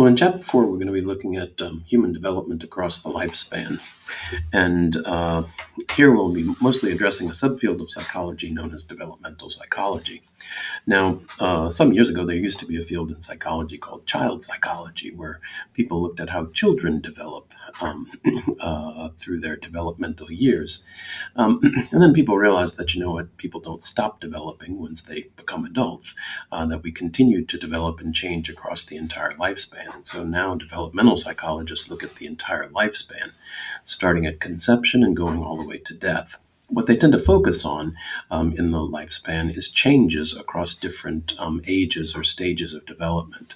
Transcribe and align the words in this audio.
Well, 0.00 0.08
in 0.08 0.16
chapter 0.16 0.38
four, 0.38 0.62
we're 0.62 0.78
going 0.78 0.86
to 0.86 0.94
be 0.94 1.02
looking 1.02 1.36
at 1.36 1.60
um, 1.60 1.84
human 1.86 2.10
development 2.10 2.64
across 2.64 3.02
the 3.02 3.10
lifespan. 3.10 3.80
And 4.52 4.96
uh, 5.06 5.44
here 5.94 6.12
we'll 6.12 6.32
be 6.32 6.54
mostly 6.60 6.92
addressing 6.92 7.28
a 7.28 7.32
subfield 7.32 7.80
of 7.80 7.90
psychology 7.90 8.50
known 8.50 8.74
as 8.74 8.84
developmental 8.84 9.50
psychology. 9.50 10.22
Now, 10.86 11.20
uh, 11.38 11.70
some 11.70 11.92
years 11.92 12.08
ago, 12.08 12.24
there 12.24 12.36
used 12.36 12.58
to 12.60 12.66
be 12.66 12.78
a 12.78 12.84
field 12.84 13.10
in 13.10 13.20
psychology 13.20 13.78
called 13.78 14.06
child 14.06 14.42
psychology, 14.42 15.10
where 15.10 15.40
people 15.74 16.02
looked 16.02 16.20
at 16.20 16.30
how 16.30 16.46
children 16.46 17.00
develop 17.00 17.52
um, 17.80 18.10
uh, 18.60 19.10
through 19.18 19.40
their 19.40 19.56
developmental 19.56 20.30
years. 20.30 20.84
Um, 21.36 21.60
and 21.92 22.02
then 22.02 22.14
people 22.14 22.38
realized 22.38 22.76
that, 22.78 22.94
you 22.94 23.00
know 23.00 23.12
what, 23.12 23.36
people 23.36 23.60
don't 23.60 23.82
stop 23.82 24.20
developing 24.20 24.78
once 24.78 25.02
they 25.02 25.26
become 25.36 25.64
adults, 25.64 26.14
uh, 26.52 26.66
that 26.66 26.82
we 26.82 26.92
continue 26.92 27.44
to 27.44 27.58
develop 27.58 28.00
and 28.00 28.14
change 28.14 28.48
across 28.48 28.84
the 28.84 28.96
entire 28.96 29.32
lifespan. 29.32 30.06
So 30.06 30.24
now 30.24 30.54
developmental 30.54 31.16
psychologists 31.16 31.90
look 31.90 32.02
at 32.02 32.16
the 32.16 32.26
entire 32.26 32.68
lifespan 32.68 33.32
starting 33.84 34.19
at 34.26 34.40
conception 34.40 35.02
and 35.02 35.16
going 35.16 35.42
all 35.42 35.56
the 35.56 35.66
way 35.66 35.78
to 35.78 35.94
death. 35.94 36.40
What 36.70 36.86
they 36.86 36.96
tend 36.96 37.12
to 37.14 37.18
focus 37.18 37.64
on 37.64 37.96
um, 38.30 38.54
in 38.56 38.70
the 38.70 38.78
lifespan 38.78 39.56
is 39.56 39.70
changes 39.70 40.36
across 40.36 40.74
different 40.74 41.34
um, 41.38 41.60
ages 41.66 42.14
or 42.14 42.22
stages 42.22 42.74
of 42.74 42.86
development. 42.86 43.54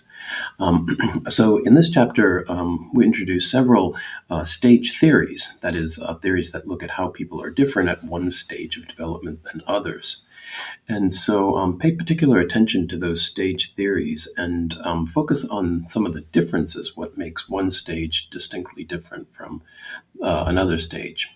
Um, 0.59 0.99
so, 1.29 1.59
in 1.65 1.75
this 1.75 1.91
chapter, 1.91 2.45
um, 2.51 2.91
we 2.93 3.05
introduce 3.05 3.51
several 3.51 3.97
uh, 4.31 4.45
stage 4.45 4.99
theories, 4.99 5.59
that 5.63 5.75
is, 5.75 5.99
uh, 5.99 6.15
theories 6.15 6.53
that 6.53 6.67
look 6.67 6.83
at 6.83 6.93
how 6.93 7.09
people 7.09 7.41
are 7.41 7.51
different 7.51 7.89
at 7.89 8.05
one 8.05 8.31
stage 8.31 8.77
of 8.77 8.89
development 8.89 9.45
than 9.45 9.63
others. 9.67 10.27
And 10.89 11.13
so 11.13 11.57
um, 11.57 11.79
pay 11.79 11.93
particular 11.93 12.39
attention 12.39 12.87
to 12.89 12.97
those 12.97 13.23
stage 13.23 13.75
theories 13.75 14.33
and 14.37 14.75
um, 14.85 15.07
focus 15.07 15.45
on 15.45 15.87
some 15.89 16.07
of 16.07 16.13
the 16.13 16.21
differences, 16.21 16.97
what 16.97 17.19
makes 17.19 17.49
one 17.49 17.71
stage 17.71 18.29
distinctly 18.31 18.85
different 18.85 19.33
from 19.35 19.63
uh, 20.23 20.45
another 20.47 20.79
stage. 20.79 21.31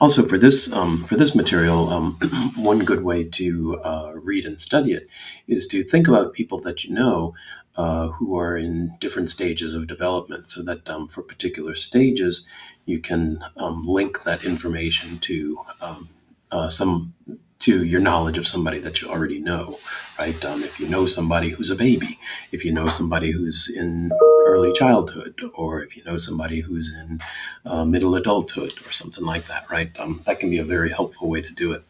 Also, 0.00 0.26
for 0.26 0.38
this 0.38 0.72
um, 0.72 1.04
for 1.04 1.16
this 1.16 1.34
material, 1.34 1.88
um, 1.90 2.12
one 2.56 2.80
good 2.80 3.02
way 3.02 3.24
to 3.24 3.80
uh, 3.82 4.12
read 4.14 4.44
and 4.44 4.60
study 4.60 4.92
it 4.92 5.08
is 5.46 5.66
to 5.68 5.82
think 5.82 6.08
about 6.08 6.32
people 6.32 6.60
that 6.60 6.84
you 6.84 6.94
know 6.94 7.34
uh, 7.76 8.08
who 8.08 8.36
are 8.36 8.56
in 8.56 8.94
different 9.00 9.30
stages 9.30 9.74
of 9.74 9.86
development, 9.86 10.48
so 10.50 10.62
that 10.62 10.88
um, 10.90 11.08
for 11.08 11.22
particular 11.22 11.74
stages, 11.74 12.46
you 12.86 13.00
can 13.00 13.44
um, 13.56 13.86
link 13.86 14.22
that 14.24 14.44
information 14.44 15.18
to 15.18 15.58
um, 15.80 16.08
uh, 16.50 16.68
some 16.68 17.14
to 17.60 17.84
your 17.84 18.00
knowledge 18.00 18.38
of 18.38 18.46
somebody 18.46 18.78
that 18.78 19.02
you 19.02 19.10
already 19.10 19.40
know, 19.40 19.78
right? 20.18 20.44
Um, 20.44 20.62
if 20.62 20.78
you 20.78 20.88
know 20.88 21.06
somebody 21.06 21.50
who's 21.50 21.70
a 21.70 21.76
baby, 21.76 22.18
if 22.52 22.64
you 22.64 22.72
know 22.72 22.88
somebody 22.88 23.32
who's 23.32 23.68
in 23.68 24.10
early 24.48 24.72
childhood, 24.72 25.40
or 25.54 25.82
if 25.82 25.96
you 25.96 26.04
know 26.04 26.16
somebody 26.16 26.60
who's 26.60 26.94
in 26.94 27.20
uh, 27.64 27.84
middle 27.84 28.14
adulthood, 28.14 28.72
or 28.86 28.92
something 28.92 29.24
like 29.24 29.46
that, 29.46 29.70
right? 29.70 29.90
Um, 29.98 30.22
that 30.24 30.40
can 30.40 30.50
be 30.50 30.58
a 30.58 30.64
very 30.64 30.90
helpful 30.90 31.28
way 31.28 31.42
to 31.42 31.50
do 31.50 31.72
it. 31.72 31.84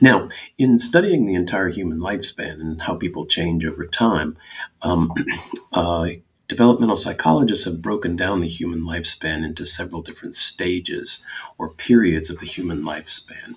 Now, 0.00 0.28
in 0.58 0.78
studying 0.78 1.26
the 1.26 1.34
entire 1.34 1.68
human 1.68 1.98
lifespan 1.98 2.60
and 2.60 2.82
how 2.82 2.96
people 2.96 3.26
change 3.26 3.64
over 3.64 3.86
time, 3.86 4.36
um, 4.82 5.12
uh, 5.72 6.08
developmental 6.48 6.96
psychologists 6.96 7.64
have 7.64 7.82
broken 7.82 8.16
down 8.16 8.40
the 8.40 8.48
human 8.48 8.80
lifespan 8.80 9.44
into 9.44 9.66
several 9.66 10.02
different 10.02 10.34
stages 10.34 11.24
or 11.58 11.70
periods 11.70 12.30
of 12.30 12.38
the 12.38 12.46
human 12.46 12.82
lifespan. 12.82 13.56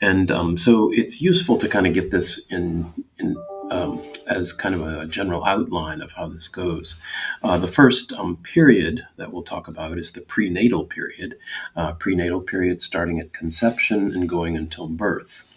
And 0.00 0.30
um, 0.30 0.58
so 0.58 0.90
it's 0.92 1.22
useful 1.22 1.56
to 1.58 1.68
kind 1.68 1.86
of 1.86 1.94
get 1.94 2.10
this 2.10 2.46
in, 2.46 2.92
in 3.18 3.36
um, 3.70 4.02
as 4.28 4.52
kind 4.52 4.74
of 4.74 4.86
a 4.86 5.06
general 5.06 5.44
outline 5.44 6.00
of 6.00 6.12
how 6.12 6.28
this 6.28 6.48
goes. 6.48 7.00
Uh, 7.42 7.58
the 7.58 7.66
first 7.66 8.12
um, 8.12 8.36
period 8.38 9.06
that 9.16 9.32
we'll 9.32 9.42
talk 9.42 9.68
about 9.68 9.98
is 9.98 10.12
the 10.12 10.20
prenatal 10.20 10.84
period, 10.84 11.36
uh, 11.74 11.92
prenatal 11.92 12.40
period 12.40 12.80
starting 12.80 13.20
at 13.20 13.32
conception 13.32 14.12
and 14.12 14.28
going 14.28 14.56
until 14.56 14.88
birth. 14.88 15.52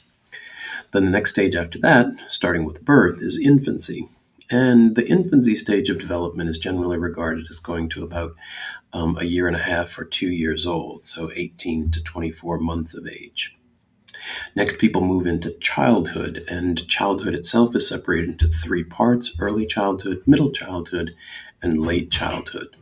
Then 0.92 1.06
the 1.06 1.12
next 1.12 1.32
stage 1.32 1.56
after 1.56 1.80
that, 1.80 2.08
starting 2.28 2.66
with 2.66 2.86
birth, 2.86 3.22
is 3.22 3.40
infancy. 3.40 4.10
And 4.50 4.96
the 4.96 5.08
infancy 5.08 5.54
stage 5.54 5.90
of 5.90 6.00
development 6.00 6.50
is 6.50 6.58
generally 6.58 6.98
regarded 6.98 7.46
as 7.50 7.60
going 7.60 7.90
to 7.90 8.04
about 8.04 8.36
um, 8.94 9.16
a 9.20 9.24
year 9.24 9.48
and 9.48 9.56
a 9.56 9.60
half 9.60 10.00
or 10.00 10.06
two 10.06 10.30
years 10.30 10.66
old, 10.66 11.06
so 11.06 11.32
18 11.36 11.92
to 11.92 12.04
24 12.04 12.58
months 12.58 12.96
of 12.96 13.06
age. 13.06 13.59
Next, 14.56 14.80
people 14.80 15.02
move 15.02 15.28
into 15.28 15.52
childhood, 15.60 16.46
and 16.50 16.88
childhood 16.88 17.36
itself 17.36 17.76
is 17.76 17.88
separated 17.88 18.30
into 18.30 18.48
three 18.48 18.84
parts 18.84 19.36
early 19.40 19.66
childhood, 19.66 20.22
middle 20.26 20.52
childhood, 20.52 21.16
and 21.62 21.80
late 21.80 22.12
childhood. 22.12 22.76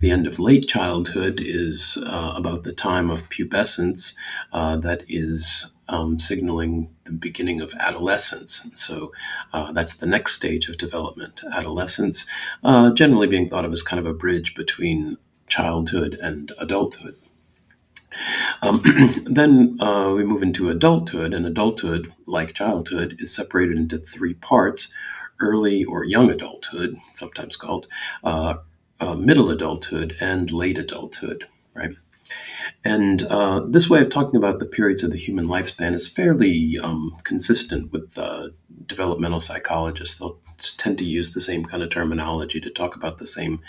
The 0.00 0.10
end 0.10 0.26
of 0.26 0.38
late 0.38 0.66
childhood 0.66 1.40
is 1.42 1.98
uh, 2.06 2.32
about 2.34 2.62
the 2.64 2.72
time 2.72 3.10
of 3.10 3.28
pubescence 3.28 4.16
uh, 4.52 4.76
that 4.78 5.04
is 5.08 5.74
um, 5.88 6.18
signaling 6.18 6.88
the 7.04 7.12
beginning 7.12 7.60
of 7.60 7.74
adolescence. 7.74 8.64
And 8.64 8.78
so 8.78 9.12
uh, 9.52 9.72
that's 9.72 9.96
the 9.96 10.06
next 10.06 10.34
stage 10.34 10.68
of 10.68 10.78
development. 10.78 11.42
Adolescence, 11.52 12.28
uh, 12.64 12.92
generally 12.92 13.26
being 13.26 13.48
thought 13.48 13.64
of 13.64 13.72
as 13.72 13.82
kind 13.82 14.00
of 14.00 14.06
a 14.06 14.14
bridge 14.14 14.54
between 14.54 15.18
childhood 15.48 16.14
and 16.22 16.52
adulthood. 16.58 17.16
Um, 18.62 18.82
then 19.24 19.78
uh, 19.80 20.12
we 20.16 20.24
move 20.24 20.42
into 20.42 20.68
adulthood, 20.68 21.34
and 21.34 21.46
adulthood, 21.46 22.12
like 22.26 22.54
childhood, 22.54 23.16
is 23.18 23.34
separated 23.34 23.76
into 23.76 23.98
three 23.98 24.34
parts 24.34 24.94
early 25.40 25.84
or 25.84 26.04
young 26.04 26.30
adulthood, 26.30 26.96
sometimes 27.12 27.56
called, 27.56 27.86
uh, 28.24 28.54
uh, 29.00 29.14
middle 29.14 29.50
adulthood, 29.50 30.16
and 30.20 30.52
late 30.52 30.78
adulthood, 30.78 31.46
right? 31.74 31.94
And 32.84 33.22
uh, 33.24 33.60
this 33.66 33.90
way 33.90 34.00
of 34.00 34.10
talking 34.10 34.36
about 34.36 34.58
the 34.58 34.66
periods 34.66 35.02
of 35.02 35.10
the 35.10 35.18
human 35.18 35.46
lifespan 35.46 35.94
is 35.94 36.08
fairly 36.08 36.78
um, 36.78 37.16
consistent 37.24 37.92
with 37.92 38.16
uh, 38.16 38.48
developmental 38.86 39.40
psychologists. 39.40 40.18
They'll 40.18 40.38
tend 40.58 40.98
to 40.98 41.04
use 41.04 41.32
the 41.32 41.40
same 41.40 41.64
kind 41.64 41.82
of 41.82 41.90
terminology 41.90 42.60
to 42.60 42.70
talk 42.70 42.94
about 42.96 43.18
the 43.18 43.26
same 43.26 43.60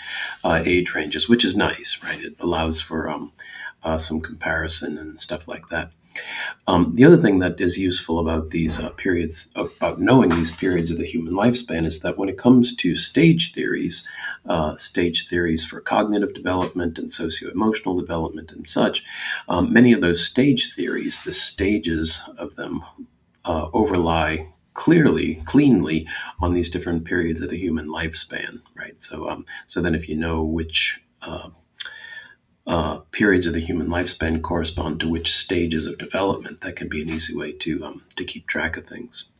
uh, 0.44 0.62
age 0.64 0.94
ranges, 0.94 1.28
which 1.28 1.44
is 1.44 1.56
nice, 1.56 2.02
right? 2.02 2.22
It 2.22 2.36
allows 2.40 2.80
for 2.80 3.08
um, 3.08 3.32
uh, 3.84 3.98
some 3.98 4.20
comparison 4.20 4.98
and 4.98 5.20
stuff 5.20 5.48
like 5.48 5.68
that. 5.68 5.92
Um, 6.66 6.92
the 6.94 7.04
other 7.04 7.16
thing 7.16 7.38
that 7.38 7.60
is 7.60 7.78
useful 7.78 8.18
about 8.18 8.50
these 8.50 8.78
uh, 8.78 8.90
periods, 8.90 9.50
about 9.56 9.98
knowing 9.98 10.30
these 10.30 10.54
periods 10.54 10.90
of 10.90 10.98
the 10.98 11.06
human 11.06 11.32
lifespan, 11.32 11.86
is 11.86 12.00
that 12.00 12.18
when 12.18 12.28
it 12.28 12.38
comes 12.38 12.76
to 12.76 12.96
stage 12.96 13.52
theories, 13.52 14.08
uh, 14.46 14.76
stage 14.76 15.28
theories 15.28 15.64
for 15.64 15.80
cognitive 15.80 16.34
development 16.34 16.98
and 16.98 17.10
socio 17.10 17.50
emotional 17.50 17.98
development 17.98 18.52
and 18.52 18.66
such, 18.66 19.04
um, 19.48 19.72
many 19.72 19.92
of 19.92 20.00
those 20.00 20.24
stage 20.24 20.74
theories, 20.74 21.24
the 21.24 21.32
stages 21.32 22.28
of 22.38 22.56
them, 22.56 22.82
uh, 23.44 23.68
overlie 23.72 24.48
clearly, 24.74 25.36
cleanly 25.44 26.06
on 26.40 26.54
these 26.54 26.70
different 26.70 27.04
periods 27.04 27.40
of 27.40 27.50
the 27.50 27.58
human 27.58 27.88
lifespan, 27.88 28.60
right? 28.74 29.00
So, 29.00 29.28
um, 29.28 29.44
so 29.66 29.82
then 29.82 29.94
if 29.94 30.08
you 30.08 30.16
know 30.16 30.42
which 30.42 31.00
uh, 31.22 31.50
periods 33.12 33.46
of 33.46 33.52
the 33.52 33.60
human 33.60 33.88
lifespan 33.88 34.42
correspond 34.42 35.00
to 35.00 35.08
which 35.08 35.32
stages 35.34 35.86
of 35.86 35.98
development. 35.98 36.62
That 36.62 36.76
can 36.76 36.88
be 36.88 37.02
an 37.02 37.10
easy 37.10 37.36
way 37.36 37.52
to 37.52 37.84
um, 37.84 38.02
to 38.16 38.24
keep 38.24 38.46
track 38.46 38.76
of 38.76 38.86
things. 38.86 39.30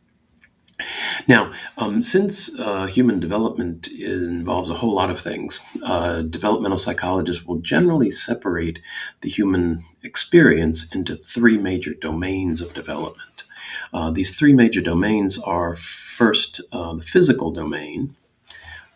Now, 1.28 1.52
um, 1.78 2.02
since 2.02 2.58
uh, 2.58 2.86
human 2.86 3.20
development 3.20 3.88
involves 3.88 4.70
a 4.70 4.74
whole 4.74 4.94
lot 4.94 5.10
of 5.10 5.20
things, 5.20 5.64
uh, 5.84 6.22
developmental 6.22 6.78
psychologists 6.78 7.46
will 7.46 7.58
generally 7.58 8.10
separate 8.10 8.80
the 9.20 9.30
human 9.30 9.84
experience 10.02 10.92
into 10.94 11.14
three 11.16 11.58
major 11.58 11.94
domains 11.94 12.60
of 12.60 12.74
development. 12.74 13.44
Uh, 13.92 14.10
these 14.10 14.36
three 14.36 14.52
major 14.52 14.80
domains 14.80 15.40
are 15.42 15.76
first 15.76 16.60
uh, 16.72 16.94
the 16.94 17.02
physical 17.02 17.50
domain, 17.50 18.16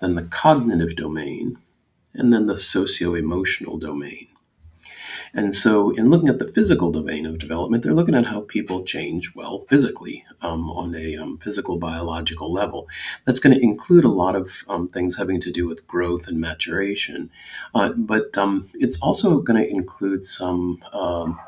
then 0.00 0.14
the 0.14 0.22
cognitive 0.22 0.96
domain, 0.96 1.58
and 2.14 2.32
then 2.32 2.46
the 2.46 2.58
socio 2.58 3.14
emotional 3.14 3.78
domain. 3.78 4.26
And 5.34 5.54
so, 5.54 5.90
in 5.90 6.10
looking 6.10 6.28
at 6.28 6.38
the 6.38 6.46
physical 6.46 6.90
domain 6.90 7.26
of 7.26 7.38
development, 7.38 7.82
they're 7.82 7.94
looking 7.94 8.14
at 8.14 8.26
how 8.26 8.40
people 8.40 8.84
change, 8.84 9.34
well, 9.34 9.64
physically, 9.68 10.24
um, 10.42 10.70
on 10.70 10.94
a 10.94 11.16
um, 11.16 11.38
physical 11.38 11.76
biological 11.76 12.52
level. 12.52 12.88
That's 13.24 13.40
going 13.40 13.56
to 13.56 13.62
include 13.62 14.04
a 14.04 14.08
lot 14.08 14.36
of 14.36 14.64
um, 14.68 14.88
things 14.88 15.16
having 15.16 15.40
to 15.42 15.50
do 15.50 15.66
with 15.66 15.86
growth 15.86 16.28
and 16.28 16.40
maturation. 16.40 17.30
Uh, 17.74 17.90
but 17.90 18.36
um, 18.38 18.68
it's 18.74 19.00
also 19.02 19.40
going 19.40 19.62
to 19.62 19.68
include 19.68 20.24
some 20.24 20.82
um, 20.92 21.38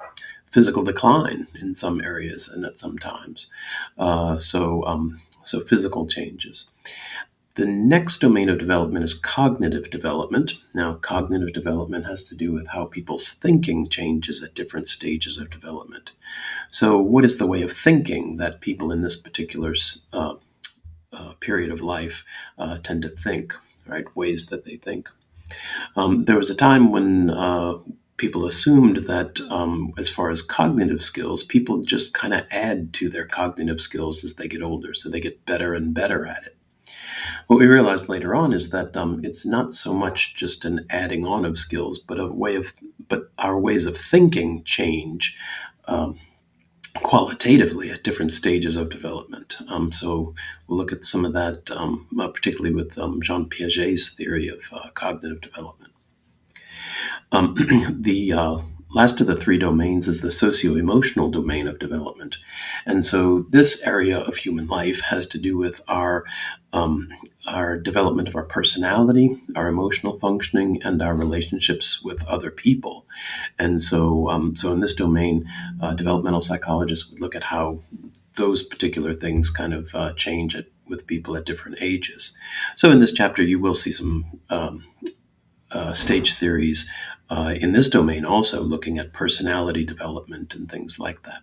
physical 0.51 0.83
decline 0.83 1.47
in 1.61 1.75
some 1.75 2.01
areas 2.01 2.49
and 2.49 2.65
at 2.65 2.79
some 2.79 2.99
times. 2.99 3.51
Uh, 3.99 4.37
so, 4.37 4.85
um, 4.87 5.21
so 5.45 5.61
physical 5.61 6.07
changes. 6.07 6.71
The 7.59 7.67
next 7.67 8.19
domain 8.19 8.49
of 8.49 8.59
development 8.59 9.05
is 9.05 9.15
cognitive 9.15 9.91
development. 9.91 10.55
Now, 10.75 10.95
cognitive 10.95 11.53
development 11.53 12.07
has 12.07 12.23
to 12.27 12.37
do 12.37 12.53
with 12.53 12.69
how 12.69 12.85
people's 12.85 13.31
thinking 13.31 13.89
changes 13.89 14.45
at 14.45 14.55
different 14.55 14.87
stages 14.89 15.39
of 15.39 15.51
development. 15.51 16.13
So, 16.71 16.99
what 16.99 17.25
is 17.25 17.39
the 17.39 17.49
way 17.49 17.63
of 17.63 17.73
thinking 17.73 18.37
that 18.37 18.61
people 18.61 18.93
in 18.93 19.03
this 19.03 19.21
particular 19.21 19.75
uh, 20.13 20.35
uh, 21.13 21.33
period 21.41 21.73
of 21.73 21.83
life 21.83 22.25
uh, 22.59 22.79
tend 22.79 23.03
to 23.03 23.09
think? 23.09 23.53
right? 23.89 24.05
Ways 24.15 24.47
that 24.51 24.65
they 24.65 24.77
think. 24.77 25.09
Um, 25.97 26.27
there 26.27 26.37
was 26.37 26.51
a 26.51 26.55
time 26.55 26.93
when 26.93 27.31
uh, 27.31 27.79
people 28.19 28.47
assumed 28.47 28.99
that, 29.09 29.41
um, 29.51 29.93
as 29.99 30.09
far 30.09 30.31
as 30.31 30.43
cognitive 30.43 31.03
skills, 31.03 31.43
people 31.43 31.83
just 31.83 32.15
kind 32.15 32.35
of 32.35 32.47
add 32.53 32.95
to 32.95 33.09
their 33.09 33.27
cognitive 33.27 33.81
skills 33.81 34.23
as 34.23 34.37
they 34.37 34.47
get 34.47 34.63
older, 34.63 34.95
so 34.95 35.09
they 35.09 35.21
get 35.21 35.45
better 35.45 35.75
and 35.75 35.93
better 35.93 36.25
at 36.25 36.47
it. 36.47 36.55
What 37.49 37.59
we 37.59 37.67
realized 37.67 38.11
later 38.11 38.35
on 38.35 38.53
is 38.53 38.71
that 38.71 38.95
um, 38.95 39.23
it's 39.25 39.47
not 39.47 39.73
so 39.73 39.95
much 39.95 40.35
just 40.35 40.67
an 40.67 40.85
adding 40.91 41.25
on 41.25 41.47
of 41.47 41.57
skills, 41.57 41.99
but 41.99 42.21
a 42.21 42.27
way 42.27 42.57
of, 42.57 42.75
but 43.09 43.31
our 43.39 43.59
ways 43.59 43.87
of 43.87 43.97
thinking 43.97 44.63
change 44.65 45.39
um, 45.87 46.19
qualitatively 46.97 47.91
at 47.91 48.05
different 48.05 48.33
stages 48.33 48.77
of 48.77 48.91
development. 48.91 49.57
Um, 49.69 49.93
so 49.93 50.35
we'll 50.67 50.77
look 50.77 50.93
at 50.93 51.05
some 51.05 51.25
of 51.25 51.33
that, 51.33 51.71
um, 51.71 52.07
uh, 52.21 52.29
particularly 52.29 52.75
with 52.75 52.99
um, 52.99 53.23
Jean 53.23 53.47
Piaget's 53.47 54.15
theory 54.15 54.49
of 54.49 54.69
uh, 54.71 54.91
cognitive 54.91 55.41
development. 55.41 55.95
Um, 57.33 57.57
the 57.99 58.31
uh, 58.35 58.59
last 58.95 59.21
of 59.21 59.27
the 59.27 59.37
three 59.37 59.59
domains 59.59 60.09
is 60.09 60.21
the 60.21 60.31
socio 60.31 60.77
emotional 60.77 61.31
domain 61.31 61.69
of 61.69 61.79
development. 61.79 62.39
And 62.87 63.05
so 63.05 63.47
this 63.51 63.83
area 63.83 64.19
of 64.19 64.37
human 64.37 64.67
life 64.67 65.01
has 65.01 65.27
to 65.29 65.39
do 65.39 65.59
with 65.59 65.81
our, 65.89 66.25
um, 66.73 67.09
our 67.47 67.77
development 67.77 68.29
of 68.29 68.37
our 68.37 68.45
personality, 68.45 69.37
our 69.57 69.69
emotional 69.69 70.19
functioning, 70.19 70.83
and 70.83 71.03
our 71.03 71.15
relationships 71.15 72.03
with 72.03 72.27
other 72.27 72.51
people. 72.51 73.07
And 73.59 73.83
so, 73.83 74.31
um, 74.31 74.57
so 74.57 74.73
in 74.73 74.81
this 74.81 74.95
domain, 74.95 75.47
uh, 75.81 75.95
developmental 75.95 76.41
psychologists 76.41 77.11
would 77.11 77.21
look 77.21 77.35
at 77.35 77.45
how 77.45 77.81
those 78.37 78.63
particular 78.63 79.15
things 79.15 79.51
kind 79.51 79.75
of 79.75 79.95
uh, 79.95 80.13
change 80.15 80.55
it 80.55 80.73
with 80.87 81.07
people 81.07 81.37
at 81.37 81.45
different 81.45 81.79
ages. 81.81 82.39
So 82.77 82.91
in 82.91 83.01
this 83.01 83.13
chapter, 83.13 83.43
you 83.43 83.59
will 83.59 83.75
see 83.75 83.93
some 83.93 84.25
um, 84.49 84.85
uh, 85.71 85.93
stage 85.93 86.35
theories 86.35 86.91
uh, 87.31 87.55
in 87.61 87.73
this 87.73 87.89
domain 87.91 88.25
also 88.25 88.63
looking 88.63 88.99
at 88.99 89.13
personality 89.13 89.85
development 89.85 90.55
and 90.55 90.71
things 90.71 90.99
like 90.99 91.23
that. 91.23 91.43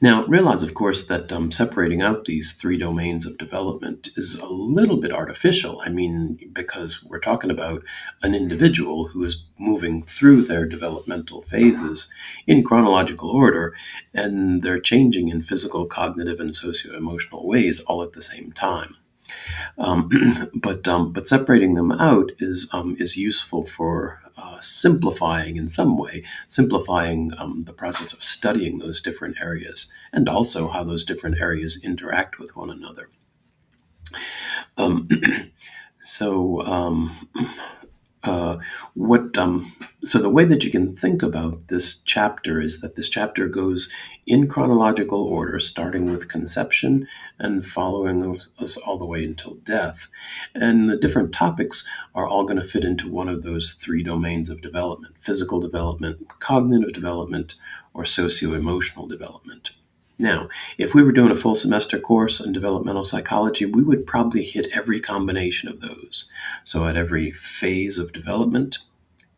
Now, 0.00 0.24
realize, 0.26 0.62
of 0.62 0.74
course, 0.74 1.06
that 1.06 1.30
um, 1.32 1.50
separating 1.50 2.00
out 2.00 2.24
these 2.24 2.54
three 2.54 2.78
domains 2.78 3.26
of 3.26 3.38
development 3.38 4.08
is 4.16 4.36
a 4.36 4.46
little 4.46 4.96
bit 4.96 5.12
artificial. 5.12 5.80
I 5.84 5.90
mean, 5.90 6.38
because 6.52 7.04
we're 7.04 7.20
talking 7.20 7.50
about 7.50 7.84
an 8.22 8.34
individual 8.34 9.08
who 9.08 9.24
is 9.24 9.44
moving 9.58 10.02
through 10.02 10.42
their 10.42 10.66
developmental 10.66 11.42
phases 11.42 12.10
in 12.46 12.64
chronological 12.64 13.30
order, 13.30 13.74
and 14.14 14.62
they're 14.62 14.80
changing 14.80 15.28
in 15.28 15.42
physical, 15.42 15.86
cognitive, 15.86 16.40
and 16.40 16.54
socio 16.54 16.96
emotional 16.96 17.46
ways 17.46 17.80
all 17.82 18.02
at 18.02 18.12
the 18.12 18.22
same 18.22 18.52
time. 18.52 18.96
Um, 19.78 20.50
but 20.54 20.86
um, 20.88 21.12
but 21.12 21.28
separating 21.28 21.74
them 21.74 21.92
out 21.92 22.32
is 22.38 22.68
um, 22.72 22.96
is 22.98 23.16
useful 23.16 23.64
for 23.64 24.20
uh, 24.36 24.58
simplifying 24.60 25.56
in 25.56 25.68
some 25.68 25.98
way, 25.98 26.24
simplifying 26.48 27.32
um, 27.38 27.62
the 27.62 27.72
process 27.72 28.12
of 28.12 28.22
studying 28.22 28.78
those 28.78 29.00
different 29.00 29.40
areas 29.40 29.92
and 30.12 30.28
also 30.28 30.68
how 30.68 30.82
those 30.84 31.04
different 31.04 31.40
areas 31.40 31.82
interact 31.84 32.38
with 32.38 32.56
one 32.56 32.70
another. 32.70 33.08
Um, 34.76 35.08
so 36.00 36.62
um, 36.62 37.28
uh, 38.24 38.58
what 38.94 39.36
um, 39.36 39.72
so 40.04 40.18
the 40.18 40.30
way 40.30 40.44
that 40.44 40.62
you 40.62 40.70
can 40.70 40.94
think 40.94 41.22
about 41.22 41.68
this 41.68 41.96
chapter 42.04 42.60
is 42.60 42.80
that 42.80 42.94
this 42.94 43.08
chapter 43.08 43.48
goes 43.48 43.92
in 44.26 44.46
chronological 44.46 45.24
order 45.24 45.58
starting 45.58 46.10
with 46.10 46.28
conception 46.28 47.08
and 47.38 47.66
following 47.66 48.22
us, 48.34 48.48
us 48.60 48.76
all 48.76 48.96
the 48.96 49.04
way 49.04 49.24
until 49.24 49.54
death. 49.64 50.08
And 50.54 50.88
the 50.88 50.96
different 50.96 51.34
topics 51.34 51.86
are 52.14 52.26
all 52.28 52.44
going 52.44 52.60
to 52.60 52.66
fit 52.66 52.84
into 52.84 53.10
one 53.10 53.28
of 53.28 53.42
those 53.42 53.74
three 53.74 54.04
domains 54.04 54.48
of 54.48 54.62
development 54.62 55.16
physical 55.18 55.60
development 55.60 56.28
cognitive 56.38 56.92
development 56.92 57.56
or 57.94 58.04
socio-emotional 58.04 59.06
development 59.06 59.72
now, 60.18 60.48
if 60.78 60.94
we 60.94 61.02
were 61.02 61.12
doing 61.12 61.32
a 61.32 61.36
full 61.36 61.54
semester 61.54 61.98
course 61.98 62.40
on 62.40 62.52
developmental 62.52 63.04
psychology, 63.04 63.64
we 63.64 63.82
would 63.82 64.06
probably 64.06 64.44
hit 64.44 64.66
every 64.72 65.00
combination 65.00 65.68
of 65.68 65.80
those. 65.80 66.30
So, 66.64 66.86
at 66.86 66.96
every 66.96 67.30
phase 67.30 67.98
of 67.98 68.12
development, 68.12 68.78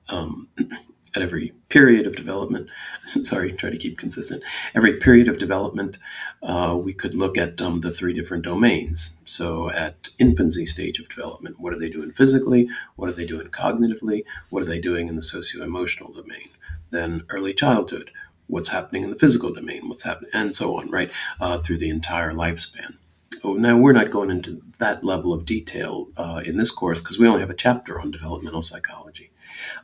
um, 0.09 0.49
at 1.15 1.23
every 1.23 1.53
period 1.69 2.07
of 2.07 2.17
development, 2.17 2.69
sorry, 3.23 3.53
try 3.53 3.71
to 3.71 3.79
keep 3.79 3.97
consistent, 3.97 4.43
every 4.75 4.95
period 4.95 5.29
of 5.29 5.39
development, 5.39 5.97
uh, 6.43 6.77
we 6.79 6.93
could 6.93 7.15
look 7.15 7.39
at 7.39 7.63
um, 7.63 7.81
the 7.81 7.93
three 7.93 8.13
different 8.13 8.45
domains. 8.45 9.17
So, 9.25 9.71
at 9.71 10.09
infancy 10.19 10.67
stage 10.67 10.99
of 10.99 11.09
development, 11.09 11.61
what 11.61 11.73
are 11.73 11.79
they 11.79 11.89
doing 11.89 12.11
physically? 12.11 12.69
What 12.97 13.09
are 13.09 13.15
they 13.15 13.27
doing 13.27 13.47
cognitively? 13.49 14.25
What 14.51 14.63
are 14.65 14.67
they 14.67 14.81
doing 14.81 15.07
in 15.07 15.15
the 15.15 15.23
socio 15.23 15.63
emotional 15.63 16.13
domain? 16.13 16.49
Then, 16.91 17.23
early 17.31 17.55
childhood 17.55 18.11
what's 18.47 18.69
happening 18.69 19.03
in 19.03 19.11
the 19.11 19.17
physical 19.19 19.53
domain, 19.53 19.89
what's 19.89 20.03
happening, 20.03 20.31
and 20.33 20.55
so 20.55 20.79
on, 20.79 20.91
right, 20.91 21.11
uh, 21.41 21.59
through 21.59 21.79
the 21.79 21.89
entire 21.89 22.33
lifespan. 22.33 22.95
Oh, 23.43 23.55
now, 23.55 23.77
we're 23.77 23.93
not 23.93 24.11
going 24.11 24.31
into 24.31 24.63
that 24.79 25.05
level 25.05 25.33
of 25.33 25.45
detail 25.45 26.09
uh, 26.17 26.43
in 26.45 26.57
this 26.57 26.71
course 26.71 27.01
because 27.01 27.19
we 27.19 27.29
only 27.29 27.41
have 27.41 27.51
a 27.51 27.55
chapter 27.55 28.01
on 28.01 28.11
developmental 28.11 28.63
psychology. 28.63 29.31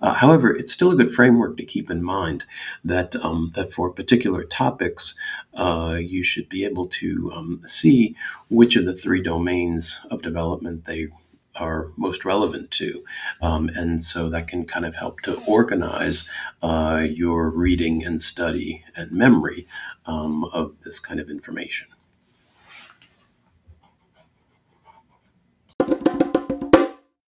Uh, 0.00 0.14
however, 0.14 0.54
it's 0.54 0.72
still 0.72 0.90
a 0.90 0.96
good 0.96 1.12
framework 1.12 1.56
to 1.56 1.64
keep 1.64 1.90
in 1.90 2.02
mind 2.02 2.44
that 2.84 3.14
um, 3.16 3.52
that 3.54 3.72
for 3.72 3.90
particular 3.90 4.44
topics, 4.44 5.14
uh, 5.54 5.98
you 6.00 6.22
should 6.24 6.48
be 6.48 6.64
able 6.64 6.86
to 6.86 7.30
um, 7.34 7.62
see 7.66 8.16
which 8.48 8.76
of 8.76 8.84
the 8.84 8.96
three 8.96 9.22
domains 9.22 10.06
of 10.10 10.22
development 10.22 10.86
they 10.86 11.08
are 11.56 11.92
most 11.96 12.24
relevant 12.24 12.70
to. 12.72 13.04
Um, 13.42 13.68
and 13.70 14.02
so 14.02 14.28
that 14.28 14.48
can 14.48 14.64
kind 14.64 14.86
of 14.86 14.96
help 14.96 15.20
to 15.22 15.40
organize 15.46 16.30
uh, 16.62 17.06
your 17.08 17.50
reading 17.50 18.04
and 18.04 18.22
study 18.22 18.84
and 18.96 19.10
memory 19.12 19.66
um, 20.06 20.44
of 20.44 20.74
this 20.84 20.98
kind 20.98 21.20
of 21.20 21.30
information. 21.30 21.88